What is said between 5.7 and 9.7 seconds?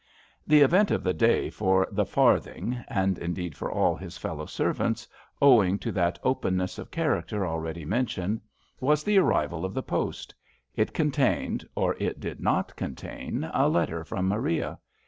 to that openness of character already mentioned— was the arrival